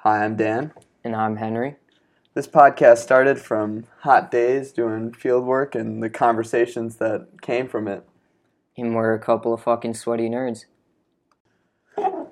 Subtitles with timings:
[0.00, 0.72] Hi, I'm Dan.
[1.02, 1.76] And I'm Henry.
[2.34, 7.88] This podcast started from hot days doing field work and the conversations that came from
[7.88, 8.06] it.
[8.76, 10.66] And we're a couple of fucking sweaty nerds.
[11.96, 12.30] All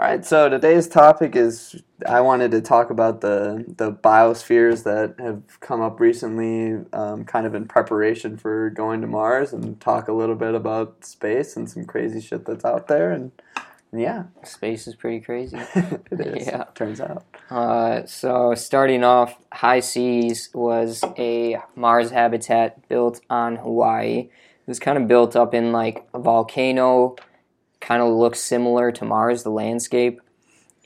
[0.00, 5.60] right, so today's topic is I wanted to talk about the the biospheres that have
[5.60, 10.12] come up recently, um, kind of in preparation for going to Mars, and talk a
[10.12, 13.64] little bit about space and some crazy shit that's out there, and, and
[13.96, 15.56] yeah, Space is pretty crazy.
[15.74, 16.46] it is.
[16.46, 16.64] Yeah.
[16.74, 17.24] turns out.
[17.50, 24.18] Uh, so, starting off, HI-SEAS was a Mars habitat built on Hawaii.
[24.18, 24.30] It
[24.66, 27.16] was kind of built up in like a volcano,
[27.80, 30.20] kind of looks similar to Mars, the landscape.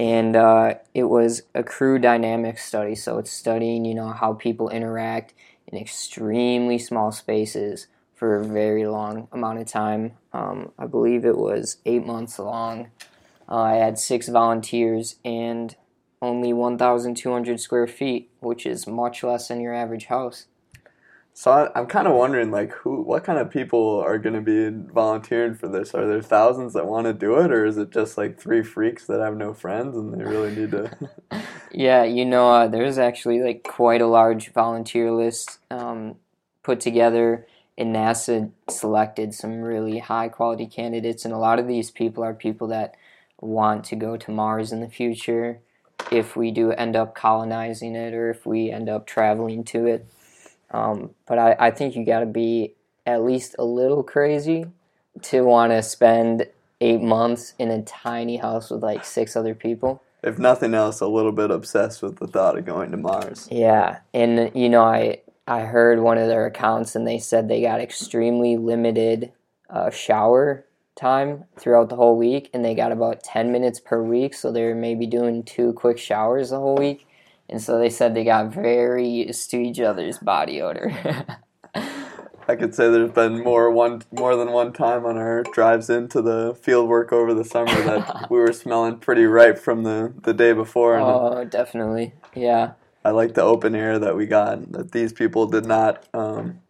[0.01, 2.95] And uh, it was a crew dynamics study.
[2.95, 5.35] So, it's studying, you know, how people interact
[5.67, 7.87] in extremely small spaces
[8.19, 10.13] for a very long amount of time.
[10.33, 12.91] Um, I believe it was eight months long.
[13.49, 15.77] Uh, I had six volunteers and
[16.21, 20.47] only 1,200 square feet, which is much less than your average house.
[21.33, 24.71] So I'm kind of wondering, like, who, what kind of people are going to be
[24.93, 25.95] volunteering for this?
[25.95, 29.07] Are there thousands that want to do it, or is it just like three freaks
[29.07, 30.91] that have no friends and they really need to?
[31.71, 36.17] Yeah, you know, uh, there's actually like quite a large volunteer list um,
[36.63, 37.47] put together,
[37.79, 42.35] and NASA selected some really high quality candidates, and a lot of these people are
[42.35, 42.97] people that
[43.41, 45.61] want to go to Mars in the future
[46.11, 50.07] if we do end up colonizing it or if we end up traveling to it.
[50.73, 52.75] Um, but I, I think you got to be
[53.07, 54.67] at least a little crazy
[55.23, 56.47] to want to spend
[56.81, 60.03] eight months in a tiny house with like six other people.
[60.23, 63.49] if nothing else, a little bit obsessed with the thought of going to Mars.
[63.51, 67.63] Yeah, and you know, I I heard one of their accounts, and they said they
[67.63, 69.33] got extremely limited
[69.71, 74.35] uh, shower time throughout the whole week, and they got about ten minutes per week,
[74.35, 77.07] so they're maybe doing two quick showers the whole week,
[77.49, 80.93] and so they said they got very used to each other's body odor.
[81.75, 86.21] I could say there's been more one more than one time on our drives into
[86.21, 90.35] the field work over the summer that we were smelling pretty ripe from the, the
[90.35, 92.73] day before, and oh, definitely, yeah,
[93.09, 94.71] I like the open air that we got.
[94.73, 96.61] That these people did not um,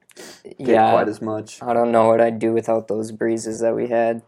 [0.44, 0.90] get yeah.
[0.92, 1.60] quite as much.
[1.62, 4.22] I don't know what I'd do without those breezes that we had.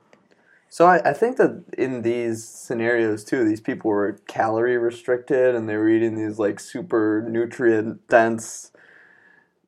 [0.69, 5.69] So I, I think that in these scenarios too, these people were calorie restricted and
[5.69, 8.73] they were eating these like super nutrient dense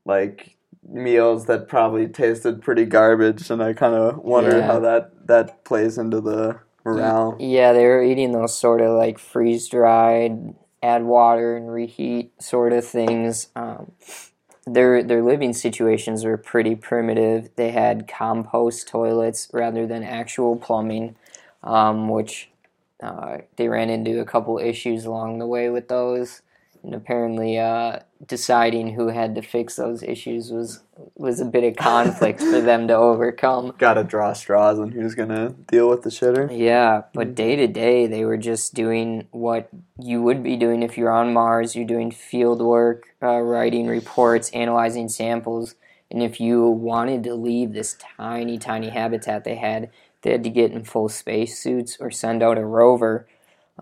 [0.05, 0.57] like
[0.89, 4.67] meals that probably tasted pretty garbage and I kind of wonder Yeah.
[4.67, 7.37] how that that plays into the morale.
[7.39, 12.73] Yeah, they were eating those sort of like freeze dried, add water and reheat sort
[12.73, 13.49] of things.
[13.55, 13.93] Um,
[14.67, 17.51] their their living situations were pretty primitive.
[17.57, 21.17] They had compost toilets rather than actual plumbing,
[21.63, 22.51] um, which
[23.03, 26.43] uh, they ran into a couple issues along the way with those.
[26.83, 30.81] And apparently, uh, deciding who had to fix those issues was
[31.17, 33.73] was a bit of conflict for them to overcome.
[33.79, 36.49] Got to draw straws on who's gonna deal with the shitter.
[36.51, 39.69] Yeah, but day to day, they were just doing what
[40.01, 41.77] you would be doing if you're on Mars.
[41.77, 45.77] You're doing field work, uh, writing reports, analyzing samples.
[46.11, 50.51] And if you wanted to leave this tiny, tiny habitat they had, they had to
[50.51, 53.27] get in full spacesuits or send out a rover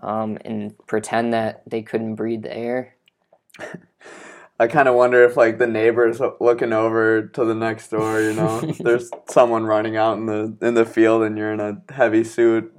[0.01, 2.95] um, and pretend that they couldn't breathe the air.
[4.59, 8.33] I kind of wonder if like the neighbors looking over to the next door, you
[8.33, 12.23] know, there's someone running out in the in the field and you're in a heavy
[12.23, 12.71] suit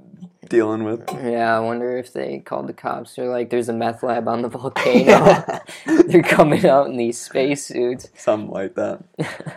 [0.47, 3.15] dealing with Yeah, I wonder if they called the cops.
[3.15, 5.43] They're like, there's a meth lab on the volcano.
[6.07, 8.09] They're coming out in these spacesuits.
[8.15, 9.03] something like that.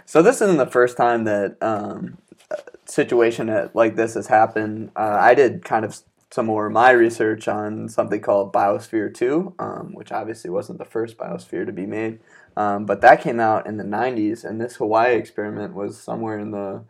[0.04, 2.18] so this isn't the first time that um,
[2.50, 4.90] a situation like this has happened.
[4.96, 6.00] Uh, I did kind of
[6.30, 10.84] some more of my research on something called Biosphere Two, um, which obviously wasn't the
[10.84, 12.18] first biosphere to be made,
[12.56, 16.50] um, but that came out in the '90s, and this Hawaii experiment was somewhere in
[16.50, 16.84] the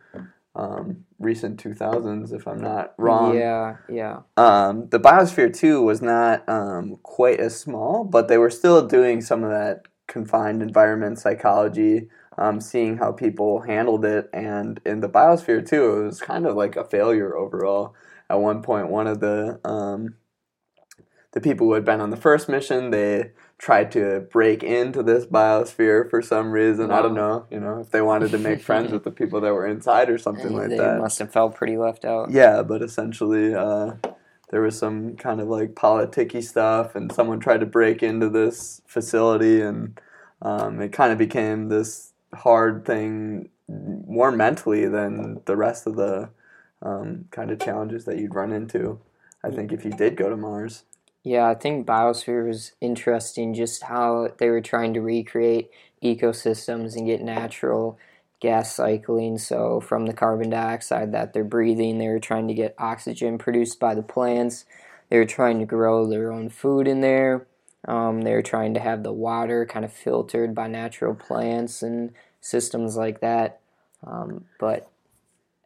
[0.56, 3.36] um, recent 2000s, if I'm not wrong.
[3.36, 4.20] Yeah, yeah.
[4.36, 9.20] Um, the Biosphere 2 was not um, quite as small, but they were still doing
[9.20, 12.08] some of that confined environment psychology,
[12.38, 14.30] um, seeing how people handled it.
[14.32, 17.94] And in the Biosphere 2, it was kind of like a failure overall.
[18.28, 20.16] At one point, one of the um,
[21.36, 25.26] the people who had been on the first mission, they tried to break into this
[25.26, 26.90] biosphere for some reason.
[26.90, 29.52] I don't know, you know, if they wanted to make friends with the people that
[29.52, 30.98] were inside or something like they that.
[30.98, 32.30] must have felt pretty left out.
[32.30, 33.92] Yeah, but essentially, uh,
[34.50, 38.80] there was some kind of like politicky stuff, and someone tried to break into this
[38.86, 40.00] facility, and
[40.40, 46.30] um, it kind of became this hard thing, more mentally than the rest of the
[46.86, 49.00] um, kind of challenges that you'd run into.
[49.42, 50.84] I think if you did go to Mars.
[51.22, 55.70] Yeah, I think Biosphere was interesting just how they were trying to recreate
[56.02, 57.98] ecosystems and get natural
[58.38, 59.38] gas cycling.
[59.38, 63.80] So, from the carbon dioxide that they're breathing, they were trying to get oxygen produced
[63.80, 64.64] by the plants.
[65.08, 67.46] They were trying to grow their own food in there.
[67.88, 72.12] Um, they were trying to have the water kind of filtered by natural plants and
[72.40, 73.60] systems like that.
[74.04, 74.88] Um, but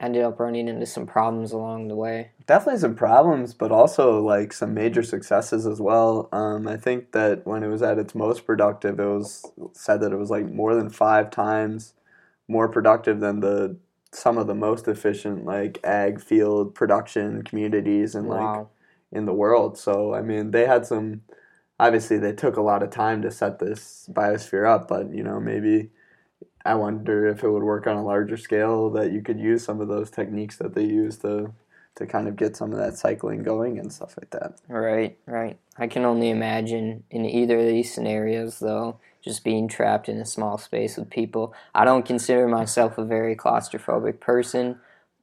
[0.00, 2.30] ended up running into some problems along the way.
[2.46, 6.28] Definitely some problems, but also like some major successes as well.
[6.32, 10.12] Um, I think that when it was at its most productive, it was said that
[10.12, 11.92] it was like more than five times
[12.48, 13.76] more productive than the
[14.12, 18.68] some of the most efficient like ag field production communities and like Wow.
[19.12, 19.78] in the world.
[19.78, 21.22] So I mean, they had some.
[21.78, 25.40] Obviously, they took a lot of time to set this biosphere up, but you know,
[25.40, 25.90] maybe
[26.64, 29.80] I wonder if it would work on a larger scale that you could use some
[29.80, 31.52] of those techniques that they use to
[31.96, 34.58] to kind of get some of that cycling going and stuff like that.
[34.68, 35.58] Right, right.
[35.76, 40.24] I can only imagine in either of these scenarios, though, just being trapped in a
[40.24, 41.52] small space with people.
[41.74, 44.78] I don't consider myself a very claustrophobic person,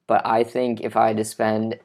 [0.07, 1.79] but I think if I had to spend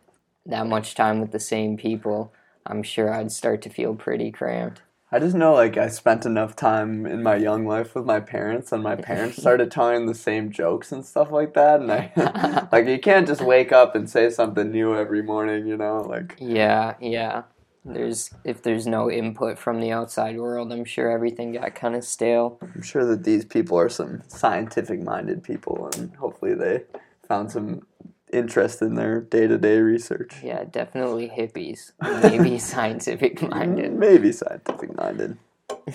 [0.47, 2.33] that much time with the same people,
[2.67, 4.83] I'm sure I'd start to feel pretty cramped.
[5.15, 8.73] I just know like I spent enough time in my young life with my parents
[8.73, 12.87] and my parents started telling the same jokes and stuff like that and I like
[12.87, 16.01] you can't just wake up and say something new every morning, you know?
[16.01, 17.43] Like Yeah, yeah.
[17.85, 22.05] There's if there's no input from the outside world, I'm sure everything got kind of
[22.05, 22.59] stale.
[22.63, 26.85] I'm sure that these people are some scientific minded people and hopefully they
[27.29, 27.87] found some
[28.33, 30.35] interest in their day to day research.
[30.43, 33.93] Yeah, definitely hippies, maybe scientific minded.
[33.93, 35.37] Maybe scientific minded.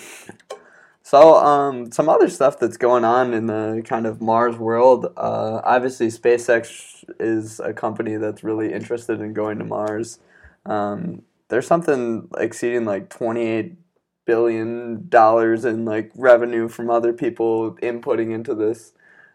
[1.08, 5.06] So, um, some other stuff that's going on in the kind of Mars world.
[5.16, 10.18] Uh, obviously, SpaceX is a company that's really interested in going to Mars.
[10.66, 13.78] Um, there's something exceeding like 28
[14.26, 18.92] billion dollars in like revenue from other people inputting into this.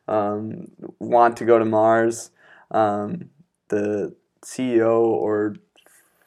[0.08, 0.68] Um,
[1.00, 2.30] want to go to Mars.
[2.74, 3.30] Um,
[3.70, 4.16] the
[4.46, 5.56] CEO or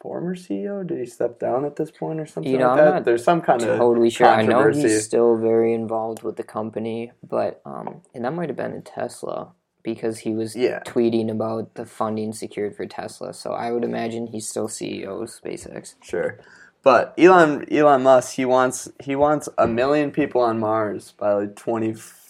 [0.00, 2.84] former CEO did he step down at this point or something You know, like I'm
[2.84, 2.94] that?
[2.96, 4.28] not There's some kind of totally sure.
[4.28, 8.56] I know he's still very involved with the company, but um, and that might have
[8.56, 9.52] been in Tesla
[9.82, 10.80] because he was Yeah.
[10.84, 13.34] tweeting about the funding secured for Tesla.
[13.34, 15.94] So I would imagine he's still CEO of SpaceX.
[16.02, 16.38] Sure.
[16.82, 21.56] But Elon Elon Musk he wants he wants a million people on Mars by like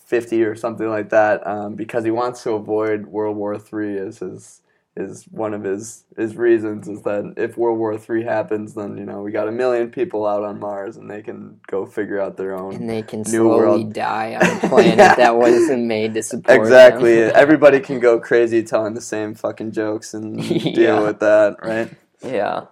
[0.08, 4.18] 2050 or something like that um, because he wants to avoid World War Three as
[4.18, 4.62] his
[4.98, 9.04] is one of his his reasons is that if World War Three happens then you
[9.04, 12.36] know we got a million people out on Mars and they can go figure out
[12.38, 13.48] their own And they can New slowly
[13.84, 13.92] world.
[13.92, 15.14] die on a planet Yeah.
[15.16, 20.14] that wasn't made to support exactly everybody can go crazy telling the same fucking jokes
[20.14, 20.72] and Yeah.
[20.72, 21.90] deal with that right
[22.22, 22.64] Yeah.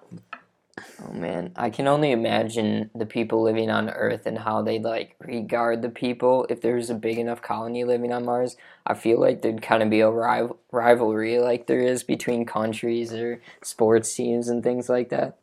[0.77, 5.15] Oh man, I can only imagine the people living on Earth and how they like
[5.21, 6.47] regard the people.
[6.49, 9.91] If there's a big enough colony living on Mars, I feel like there'd kind of
[9.91, 15.11] be a rival- rivalry like there is between countries or sports teams and things like
[15.11, 15.39] that.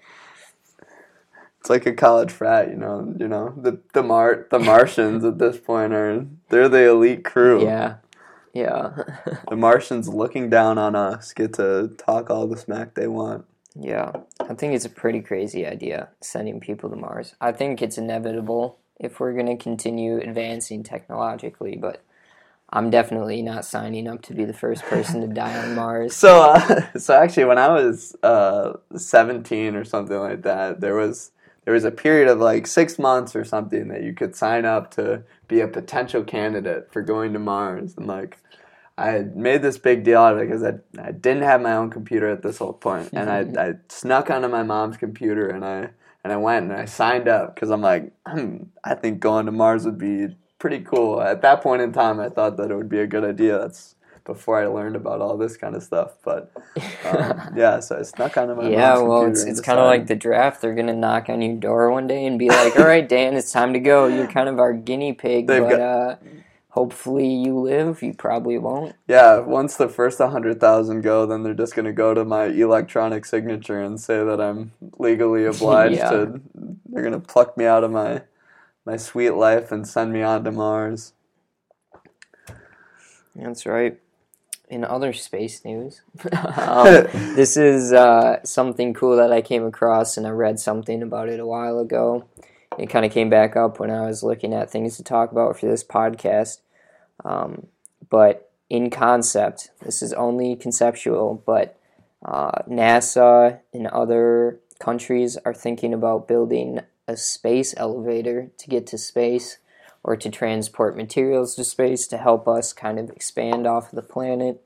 [1.61, 3.15] It's like a college frat, you know.
[3.17, 7.63] You know the the Mar the Martians at this point are they're the elite crew.
[7.63, 7.95] Yeah.
[8.53, 9.03] Yeah.
[9.49, 13.45] The Martians looking down on us get to talk all the smack they want.
[13.75, 14.11] Yeah.
[14.39, 17.35] I think it's a pretty crazy idea sending people to Mars.
[17.39, 22.03] I think it's inevitable if we're going to continue advancing technologically, but
[22.73, 26.15] I'm definitely not signing up to be the first person to die on Mars.
[26.21, 31.31] So, uh, so actually, when I was uh, seventeen or something like that, there was
[31.65, 34.91] there was a period of like six months or something that you could sign up
[34.91, 38.37] to be a potential candidate for going to Mars, and like
[39.01, 41.89] I made this big deal out of it because I, I didn't have my own
[41.89, 45.89] computer at this whole point, and I, I snuck onto my mom's computer and I
[46.23, 49.51] and I went and I signed up because I'm like hmm, I think going to
[49.51, 51.21] Mars would be pretty cool.
[51.21, 53.57] At that point in time, I thought that it would be a good idea.
[53.59, 56.51] That's before I learned about all this kind of stuff, but
[57.05, 59.85] um, yeah, so I snuck onto my yeah, mom's well, computer it's it's kind of
[59.85, 60.61] like the draft.
[60.61, 63.51] They're gonna knock on your door one day and be like, "All right, Dan, it's
[63.51, 64.05] time to go.
[64.07, 66.15] You're kind of our guinea pig, They've but got- uh,
[66.71, 68.01] hopefully you live.
[68.01, 72.13] You probably won't." Yeah, once the first 100,000 go, then they're just going to go
[72.13, 76.09] to my electronic signature and say that I'm legally obliged Yeah.
[76.09, 76.41] to.
[76.89, 78.23] They're going to pluck me out of my
[78.85, 81.13] my sweet life and send me on to Mars.
[83.35, 83.97] That's right.
[84.69, 86.01] In other space news,
[86.57, 86.85] um,
[87.35, 91.39] this is uh, something cool that I came across, and I read something about it
[91.41, 92.25] a while ago.
[92.77, 95.59] It kind of came back up when I was looking at things to talk about
[95.59, 96.61] for this podcast.
[97.23, 97.67] Um,
[98.09, 101.77] but in concept, this is only conceptual, but
[102.25, 108.97] uh, NASA and other countries are thinking about building a space elevator to get to
[108.97, 109.57] space
[110.03, 114.01] or to transport materials to space to help us kind of expand off of the
[114.01, 114.63] planet.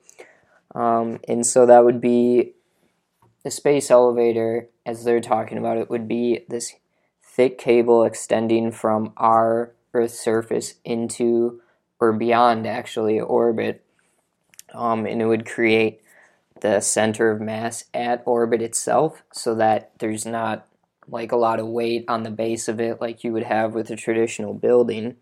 [0.74, 2.52] Um, and so that would be
[3.42, 6.74] the space elevator, as they're talking about it, would be this
[7.36, 11.60] thick cable extending from our Earth's surface into
[12.00, 13.84] or beyond actually orbit.
[14.74, 16.00] Um, and it would create
[16.60, 20.66] the center of mass at orbit itself so that there's not
[21.08, 23.90] like a lot of weight on the base of it like you would have with
[23.90, 25.16] a traditional building.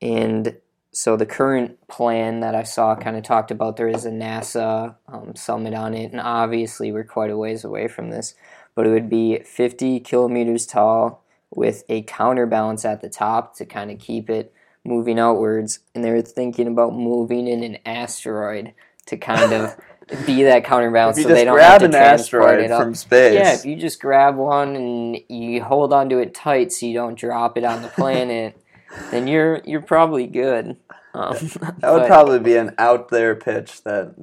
[0.00, 0.56] And
[0.92, 4.94] so the current plan that I saw kind of talked about there is a NASA
[5.08, 8.34] um, summit on it, and obviously we're quite a ways away from this,
[8.74, 13.90] but it would be 50 kilometers tall with a counterbalance at the top to kind
[13.90, 14.52] of keep it
[14.84, 15.80] moving outwards.
[15.94, 18.72] And they were thinking about moving in an asteroid
[19.06, 19.76] to kind of
[20.26, 22.82] be that counterbalance so they don't grab have to an transport asteroid it up.
[22.82, 23.34] from space.
[23.34, 27.18] Yeah, if you just grab one and you hold onto it tight so you don't
[27.18, 28.58] drop it on the planet,
[29.10, 30.76] then you're you're probably good.
[31.14, 34.14] Um, that would but- probably be an out there pitch that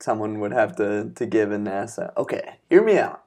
[0.00, 2.12] someone would have to, to give in NASA.
[2.16, 3.22] Okay, hear me out.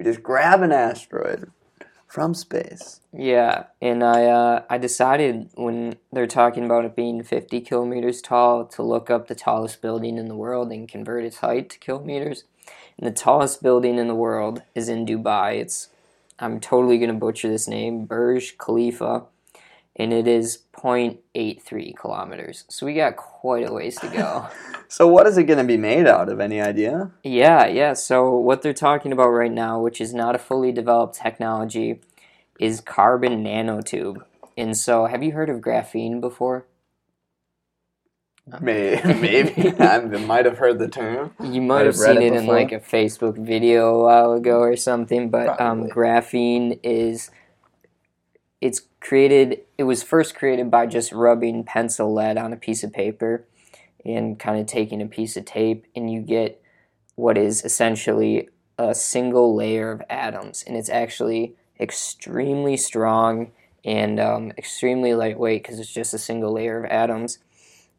[0.00, 1.50] We just grab an asteroid
[2.06, 3.02] from space.
[3.12, 8.64] Yeah, and I uh, I decided when they're talking about it being 50 kilometers tall
[8.64, 12.44] to look up the tallest building in the world and convert its height to kilometers.
[12.96, 15.56] And the tallest building in the world is in Dubai.
[15.56, 15.90] It's
[16.38, 19.24] I'm totally gonna butcher this name, Burj Khalifa,
[20.00, 22.64] and it is 0.83 kilometers.
[22.68, 24.48] So we got quite a ways to go.
[24.92, 26.40] So, what is it going to be made out of?
[26.40, 27.12] Any idea?
[27.22, 27.92] Yeah, yeah.
[27.92, 32.00] So what they're talking about right now, which is not a fully developed technology,
[32.58, 34.24] is carbon nanotube.
[34.58, 36.66] And so, have you heard of graphene before?
[38.60, 39.72] Maybe, maybe.
[39.78, 41.34] I might have heard the term.
[41.40, 44.32] You Might might have have seen it it in like a Facebook video a while
[44.32, 47.30] ago or something, but um, graphene is
[48.60, 52.92] it's created it was first created by just rubbing pencil lead on a piece of
[52.92, 53.44] paper
[54.04, 56.62] and kind of taking a piece of tape and you get
[57.14, 58.48] what is essentially
[58.78, 63.50] a single layer of atoms and it's actually extremely strong
[63.84, 67.38] and um, extremely lightweight because it's just a single layer of atoms.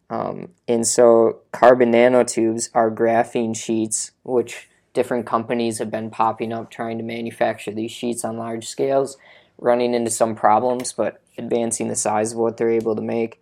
[0.09, 6.69] Um, and so carbon nanotubes are graphene sheets which different companies have been popping up
[6.69, 9.17] trying to manufacture these sheets on large scales
[9.61, 13.41] running into some problems but advancing the size of what they're able to make.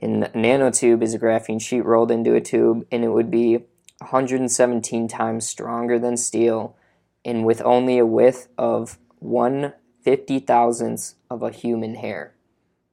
[0.00, 3.56] And a nanotube is a graphene sheet rolled into a tube, and it would be
[3.98, 6.76] 117 times stronger than steel,
[7.24, 12.32] and with only a width of one fifty thousandths of a human hair.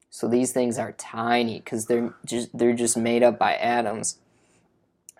[0.09, 4.17] So these things are tiny because they're just they're just made up by atoms,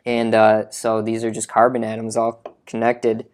[0.06, 3.28] and uh, so these are just carbon atoms all connected,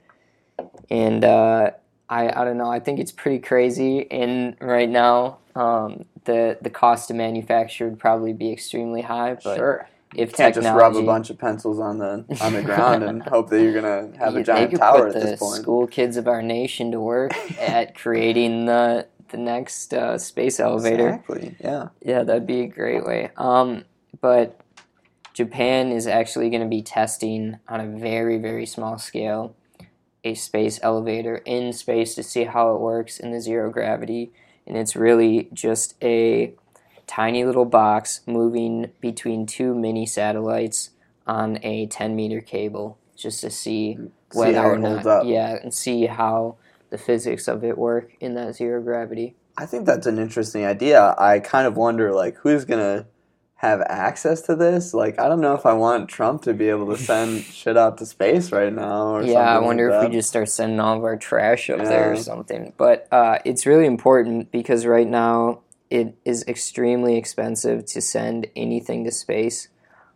[0.91, 1.71] and uh,
[2.13, 6.69] I I don't know I think it's pretty crazy, and right now um, the the
[6.69, 9.37] cost to manufacture would probably be extremely high.
[9.43, 9.89] But sure.
[10.15, 13.23] if Can't technology, just rub a bunch of pencils on the on the ground and
[13.35, 15.61] hope that you're gonna have Yeah, a giant could tower put at the this point.
[15.61, 21.09] school kids of our nation to work at creating the the next uh, space elevator.
[21.09, 21.55] Exactly.
[21.59, 21.89] Yeah.
[22.01, 23.31] Yeah, that'd be a great way.
[23.37, 23.85] Um,
[24.21, 24.59] but
[25.33, 29.55] Japan is actually going to be testing on a very, very small scale
[30.23, 34.31] a space elevator in space to see how it works in the zero gravity.
[34.65, 36.53] And it's really just a
[37.07, 40.91] tiny little box moving between two mini satellites
[41.27, 45.25] on a 10 meter cable just to see See whether or not, up.
[45.25, 46.55] yeah, and see how
[46.89, 49.35] the physics of it work in that zero gravity.
[49.57, 51.13] I think that's an interesting idea.
[51.17, 53.05] I kind of wonder, like, who's gonna
[53.63, 54.93] have access to this?
[54.93, 57.97] Like, I don't know if I want Trump to be able to send shit out
[57.99, 59.15] to space right now.
[59.15, 61.79] Or Yeah, I wonder like if we just start sending all of our trash up
[61.79, 62.73] there or something.
[62.77, 69.05] But uh, it's really important because right now it is extremely expensive to send anything
[69.05, 69.69] to space.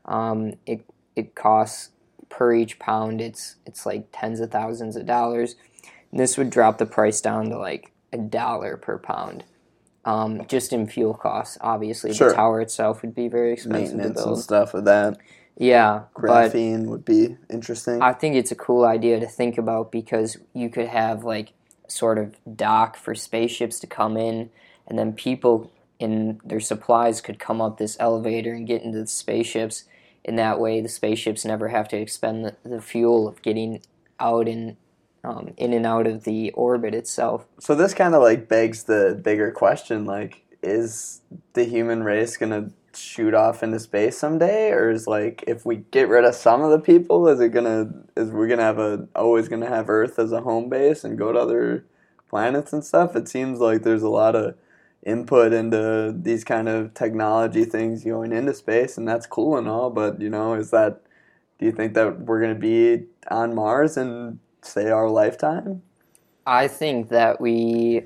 [0.03, 0.83] Um, it
[1.15, 1.91] it costs
[2.27, 3.21] per each pound.
[3.21, 5.55] It's it's like tens of thousands of dollars.
[6.11, 9.45] And this would drop the price down to like a dollar per pound.
[10.07, 12.29] Um, just in fuel costs, obviously, Sure.
[12.29, 15.17] the tower itself would be very expensive to maintenance and stuff with that.
[15.57, 18.01] Yeah, Graphene would be interesting.
[18.01, 21.51] I think it's a cool idea to think about because you could have like
[21.89, 24.49] sort of dock for spaceships to come in,
[24.87, 29.07] and then people in their supplies could come up this elevator and get into the
[29.07, 29.83] spaceships.
[30.23, 33.81] In that way, the spaceships never have to expend the, the fuel of getting
[34.21, 34.77] out and
[35.23, 37.45] um, in and out of the orbit itself.
[37.59, 41.21] so this kind of like begs the bigger question: like, is
[41.53, 46.09] the human race gonna shoot off into space someday, or is like if we get
[46.09, 49.47] rid of some of the people, is it gonna is we gonna have a always
[49.47, 51.85] gonna have Earth as a home base and go to other
[52.29, 53.15] planets and stuff?
[53.15, 54.55] It seems like there's a lot of
[55.05, 59.89] input into these kind of technology things going into space, and that's cool and all.
[59.89, 61.01] But you know, is that
[61.59, 65.81] do you think that we're gonna be on Mars in say our lifetime?
[66.45, 68.03] I think that we,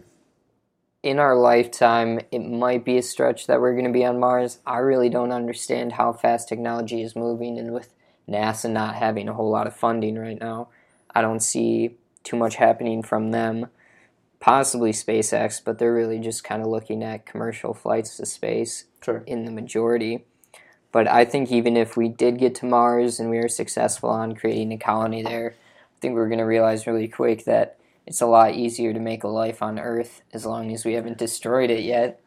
[1.04, 4.60] in our lifetime, it might be a stretch that we're going to be on Mars.
[4.66, 7.94] I really don't understand how fast technology is moving, and with
[8.28, 10.70] NASA not having a whole lot of funding right now,
[11.14, 13.68] I don't see too much happening from them.
[14.40, 19.24] Possibly SpaceX, but they're really just kind of looking at commercial flights to space Sure.
[19.28, 20.26] in the majority.
[20.92, 24.36] But I think even if we did get to Mars and we were successful on
[24.36, 25.54] creating a colony there,
[26.02, 29.28] think we're going to realize really quick that it's a lot easier to make a
[29.28, 32.20] life on Earth as long as we haven't destroyed it yet.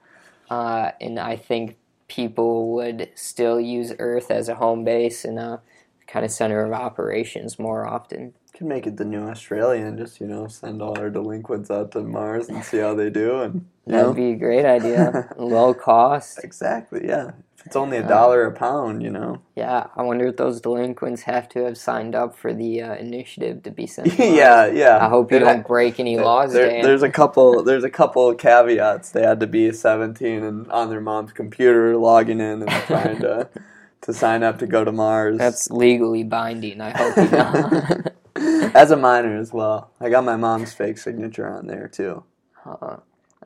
[0.48, 1.76] Uh, and I think
[2.08, 5.60] people would still use Earth as a home base and a
[6.06, 8.34] kind of center of operations more often.
[8.52, 11.90] Could make it the new Australia and just you know send all our delinquents out
[11.92, 15.34] to Mars and see how they do and That'd know be a great idea.
[15.36, 16.38] Low cost.
[16.44, 17.32] exactly yeah.
[17.66, 18.08] It's only a Yeah.
[18.08, 19.40] dollar a pound, you know.
[19.56, 23.62] Yeah, I wonder if those delinquents have to have signed up for the uh, initiative
[23.62, 24.18] to be sent.
[24.18, 24.98] yeah, yeah.
[25.00, 26.82] I hope you It- don't break any laws, there- Dan.
[26.82, 27.62] There's a couple.
[27.62, 29.10] There's a couple of caveats.
[29.10, 33.48] They had to be 17 and on their mom's computer, logging in and trying to
[34.02, 35.38] to sign up to go to Mars.
[35.38, 36.80] That's legally binding.
[36.82, 38.70] I hope you know.
[38.74, 39.90] as a minor as well.
[40.00, 42.24] I got my mom's fake signature on there too.
[42.66, 42.96] uh,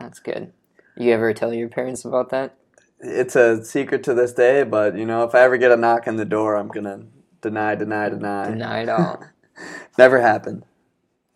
[0.00, 0.52] that's good.
[0.96, 2.54] You ever tell your parents about that?
[3.00, 6.08] It's a secret to this day, but you know, if I ever get a knock
[6.08, 7.02] on the door, I'm gonna
[7.40, 8.50] deny, deny, deny.
[8.50, 9.24] Deny it all.
[9.98, 10.64] Never happened.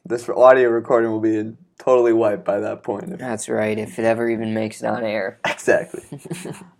[0.05, 3.19] This audio recording will be totally wiped by that point.
[3.19, 3.77] That's right.
[3.77, 5.39] If it ever even makes it on air.
[5.63, 6.03] Exactly.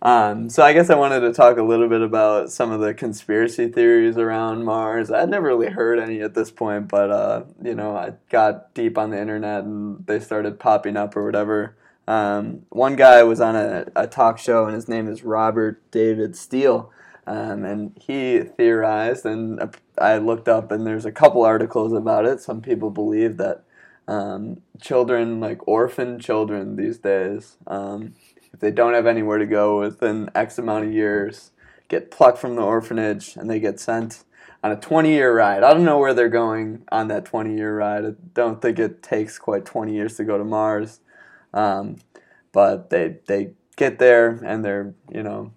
[0.01, 2.93] um, so I guess I wanted to talk a little bit about some of the
[2.93, 5.09] conspiracy theories around Mars.
[5.09, 8.97] I'd never really heard any at this point, but uh, you know, I got deep
[8.97, 11.77] on the internet and they started popping up or whatever.
[12.07, 16.35] Um, one guy was on a, a talk show, and his name is Robert David
[16.35, 16.91] Steele.
[17.25, 22.41] Um, and he theorized, and I looked up, and there's a couple articles about it.
[22.41, 23.63] Some people believe that
[24.07, 28.13] um, children, like orphan children these days, um,
[28.53, 31.51] if they don't have anywhere to go within X amount of years,
[31.87, 34.23] get plucked from the orphanage and they get sent
[34.63, 35.63] on a 20 year ride.
[35.63, 38.05] I don't know where they're going on that 20 year ride.
[38.05, 40.99] I don't think it takes quite 20 years to go to Mars.
[41.53, 41.97] Um,
[42.51, 45.51] but they, they get there and they're, you know,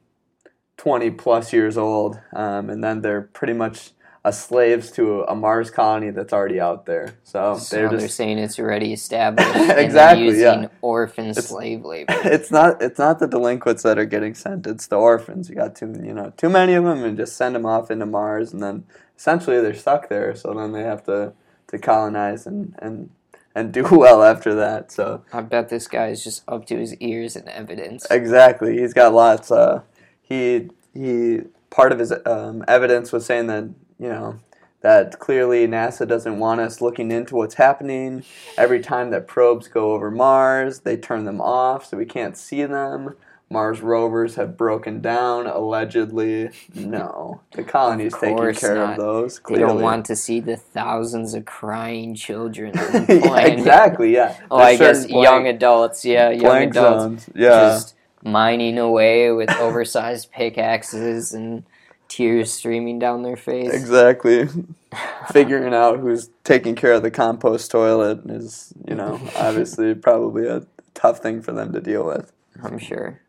[0.79, 2.21] 20 plus years old.
[2.35, 3.91] Um, and then they're pretty much
[4.25, 7.15] a slaves to a Mars colony that's already out there.
[7.23, 9.49] So, So they're they're, saying it's already established.
[9.55, 10.67] Exactly, yeah.
[10.83, 12.13] orphan It's- slave labor.
[12.25, 14.67] it's not it's not the delinquents that are getting sent.
[14.67, 15.49] It's the orphans.
[15.49, 18.05] You got too you know too many of them, and just send them off into
[18.07, 18.85] Mars, and then
[19.17, 20.35] essentially they're stuck there.
[20.35, 21.33] So then they have to
[21.69, 23.11] to colonize and and
[23.57, 24.92] and do well after that.
[24.92, 28.07] So I bet this guy is just up to his ears in evidence.
[28.11, 29.51] exactly, he's got lots.
[29.51, 29.83] Uh,
[30.23, 31.40] he he
[31.71, 33.64] part of his um, evidence was saying that
[33.99, 34.38] you know
[34.83, 38.23] that clearly NASA doesn't want us looking into what's happening.
[38.57, 42.64] Every time that probes go over Mars, they turn them off so we can't see
[42.64, 43.16] them.
[43.49, 46.51] Mars rovers have broken down, allegedly.
[46.75, 48.93] No, the colony's taking care not.
[48.93, 49.41] of those.
[49.49, 52.73] They don't want to see the thousands of crying children
[53.09, 54.13] yeah, exactly.
[54.15, 54.37] Yeah.
[54.51, 57.31] Oh, There's I guess blank- young adults, yeah, young adults zones.
[57.37, 57.51] Yeah.
[57.51, 61.63] just mining away with oversized pickaxes and
[62.09, 63.73] tears streaming down their face.
[63.73, 64.49] Exactly.
[65.31, 70.67] Figuring out who's taking care of the compost toilet is, you know, obviously probably a
[70.95, 72.33] tough thing for them to deal with.
[72.63, 73.21] I'm sure.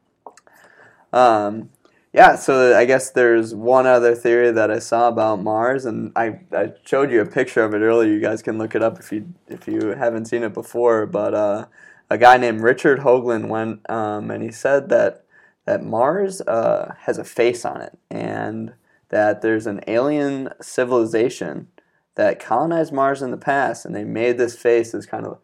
[1.14, 1.70] Um,
[2.14, 6.40] yeah, so I guess there's one other theory that I saw about Mars, and I,
[6.52, 8.12] I showed you a picture of it earlier.
[8.12, 11.06] You guys can look it up if you if you haven't seen it before.
[11.06, 11.66] But uh,
[12.10, 15.26] a guy named Richard Hoagland went um, and he said that
[15.66, 18.74] that Mars uh, has a face on it, and
[19.10, 21.68] that there's an alien civilization
[22.16, 25.40] that colonized Mars in the past, and they made this face as kind of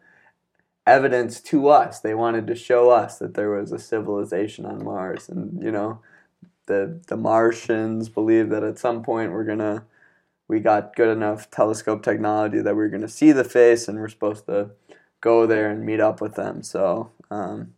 [0.86, 2.00] evidence to us.
[2.00, 6.00] They wanted to show us that there was a civilization on Mars, and you know,
[6.66, 9.84] the the Martians believe that at some point we're gonna
[10.48, 14.46] we got good enough telescope technology that we're gonna see the face, and we're supposed
[14.46, 14.70] to
[15.20, 16.62] go there and meet up with them.
[16.62, 17.10] So.
[17.30, 17.74] Um,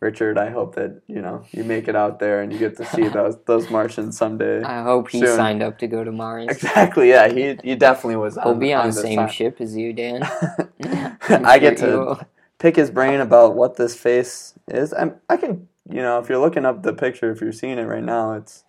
[0.00, 2.86] Richard, I hope that you know you make it out there and you get to
[2.86, 4.62] see those those Martians someday.
[4.62, 5.36] I hope he Soon.
[5.36, 6.48] signed up to go to Mars.
[6.48, 8.38] Exactly, yeah, he he definitely was.
[8.42, 10.22] He'll be on the the same ship as you, Dan.
[11.28, 12.26] I get to.
[12.60, 14.92] Pick his brain about what this face is.
[14.92, 17.82] I'm, I can you know, if you're looking up the picture, if you're seeing it
[17.82, 18.64] right now, it's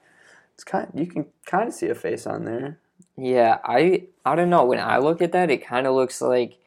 [0.56, 0.90] it's kind.
[0.94, 2.80] You can kind of see a face on there.
[3.16, 4.66] Yeah, I I don't know.
[4.66, 6.58] When I look at that, it kind of looks like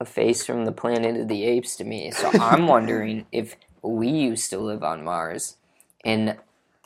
[0.00, 2.10] a face from the Planet of the Apes to me.
[2.10, 5.56] So I'm wondering if we used to live on Mars,
[6.04, 6.36] and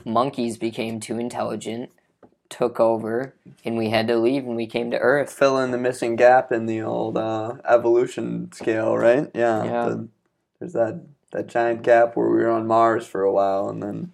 [0.05, 1.91] monkeys became too intelligent,
[2.49, 5.33] took over, and we had to leave, and we came to Earth.
[5.33, 9.31] Fill in the missing gap in the old uh, evolution scale, right?
[9.35, 9.65] Yeah.
[9.65, 9.89] Yeah.
[9.89, 10.09] the-
[10.59, 14.13] there's that that giant gap where we were on Mars for a while, and then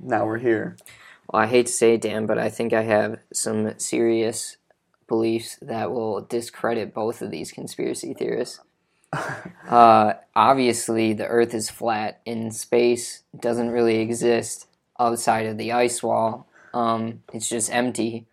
[0.00, 0.76] now we're here.
[1.30, 4.56] Well, I hate to say it, Dan, but I think I have some serious
[5.06, 8.60] beliefs that will discredit both of these conspiracy theorists.
[9.68, 14.66] uh, obviously, the Earth is flat, and space doesn't really exist
[14.98, 16.47] outside of the ice wall.
[16.74, 18.26] Um, it's just empty,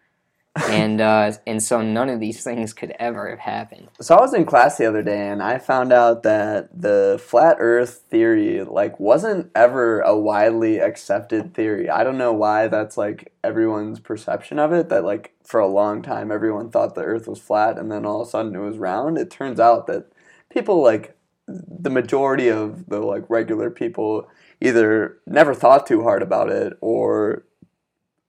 [0.70, 3.90] and uh, and so none of these things could ever have happened.
[4.00, 7.58] So I was in class the other day and I found out that the flat
[7.60, 11.90] earth theory like wasn't ever a widely accepted theory.
[11.90, 16.02] I don't know why that's like everyone's perception of it that like for a long
[16.02, 18.78] time everyone thought the earth was flat and then all of a sudden it was
[18.78, 19.18] round.
[19.18, 20.06] It turns out that
[20.50, 21.18] people like
[21.48, 24.28] the majority of the like regular people
[24.62, 27.44] either never thought too hard about it or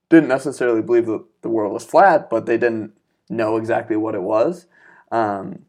[0.08, 2.92] didn't necessarily believe that the world was flat, but they didn't
[3.28, 4.66] know exactly what it was.
[5.10, 5.60] Um,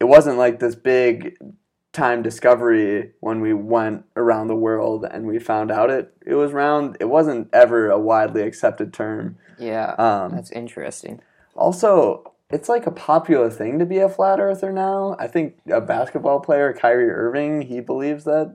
[0.00, 1.36] it wasn't like this big
[1.92, 6.52] time discovery when we went around the world and we found out it it was
[6.52, 6.96] round.
[7.00, 9.38] It wasn't ever a widely accepted term.
[9.58, 11.20] Yeah, Um, that's interesting.
[11.54, 15.16] also, it's like a popular thing to be a flat earther now.
[15.18, 18.54] I think a basketball player, Kyrie Irving, he believes that,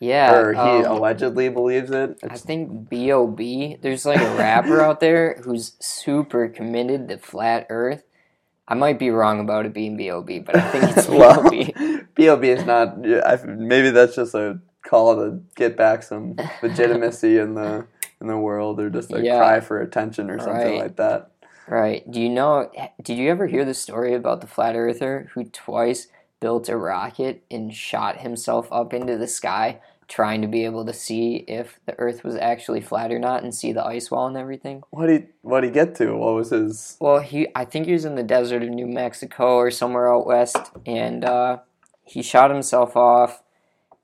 [0.00, 2.18] Yeah, or he um, allegedly believes it.
[2.28, 3.78] I think B.O.B.
[3.80, 8.02] There's like a rapper out there who's super committed to flat Earth.
[8.66, 12.00] I might be wrong about it being B.O.B., but I think it's well, B.O.B.
[12.14, 12.48] B.O.B.
[12.48, 12.98] is not.
[13.06, 17.86] I, maybe that's just a call to get back some legitimacy in the
[18.20, 19.38] in the world, or just a Yeah.
[19.38, 20.80] cry for attention, or something Right.
[20.80, 21.30] like that.
[21.66, 22.08] Right.
[22.10, 22.70] Do you know,
[23.02, 26.08] did you ever hear the story about the flat earther who twice
[26.40, 30.92] built a rocket and shot himself up into the sky trying to be able to
[30.92, 34.36] see if the earth was actually flat or not and see the ice wall and
[34.36, 34.82] everything?
[34.90, 36.16] What did he, what did he get to?
[36.16, 36.96] What was his?
[37.00, 40.26] Well, he I think he was in the desert of New Mexico or somewhere out
[40.26, 41.58] west, and uh,
[42.04, 43.42] he shot himself off.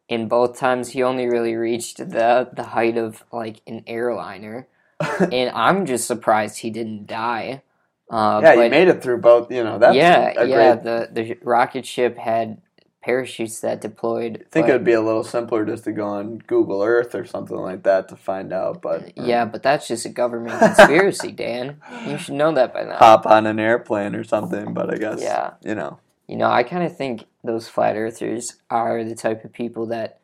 [0.08, 4.66] And both times he only really reached the the height of like an airliner,
[5.20, 7.62] and I'm just surprised he didn't die.
[8.10, 9.50] Uh, yeah, but he made it through both.
[9.52, 10.74] You know, that's yeah, yeah.
[10.74, 10.84] great.
[10.84, 12.60] The the rocket ship had
[13.02, 14.44] parachutes that deployed.
[14.46, 17.14] I think but- it would be a little simpler just to go on Google Earth
[17.14, 18.82] or something like that to find out.
[18.82, 21.80] But um, yeah, but that's just a government conspiracy, Dan.
[22.06, 22.96] You should know that by now.
[22.96, 24.74] hop on an airplane or something.
[24.74, 25.52] But I guess Yeah.
[25.62, 25.98] you know.
[26.26, 30.20] You know, I kind of think those flat earthers are the type of people that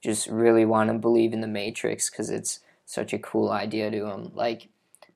[0.00, 4.00] just really want to believe in the Matrix because it's such a cool idea to
[4.04, 4.30] them.
[4.34, 4.68] Like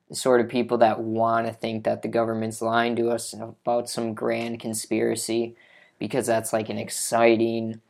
[0.09, 3.89] the sort of people that want to think that the government's lying to us about
[3.89, 5.55] some grand conspiracy
[5.99, 7.81] because that's like an exciting,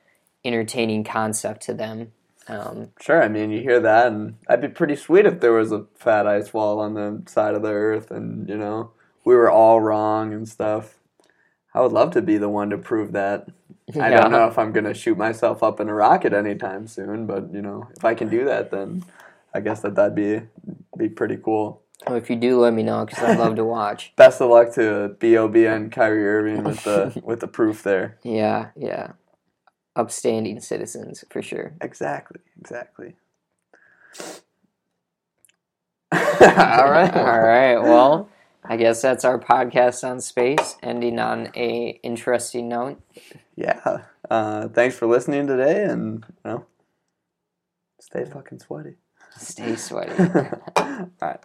[0.43, 2.11] entertaining concept to them.
[2.47, 5.71] Um, Sure, I mean, you hear that, and I'd be pretty sweet if there was
[5.71, 8.91] a fat ice wall on the side of the earth, and you know,
[9.25, 10.99] we were all wrong and stuff.
[11.73, 13.49] I would love to be the one to prove that.
[13.95, 14.21] I yeah.
[14.21, 17.61] don't know if I'm gonna shoot myself up in a rocket anytime soon, but you
[17.61, 19.03] know, if I can do that, then
[19.53, 20.41] I guess that that'd be
[20.97, 21.81] be pretty cool.
[22.07, 24.13] Well, if you do, let me know because I'd love to watch.
[24.15, 25.65] Best of luck to B.O.B.
[25.65, 28.17] and Kyrie Irving with the with the proof there.
[28.23, 29.13] Yeah, yeah.
[29.95, 31.73] Upstanding citizens for sure.
[31.81, 33.15] Exactly, exactly.
[36.11, 36.19] all
[36.91, 37.77] right, All right.
[37.79, 38.29] Well,
[38.63, 43.01] I guess that's our podcast on space, ending on a interesting note.
[43.55, 43.99] yeah.
[44.29, 46.65] Uh, thanks for listening today, and you know,
[48.01, 48.95] stay fucking sweaty.
[49.37, 50.11] Stay sweaty.
[50.77, 51.39] All right.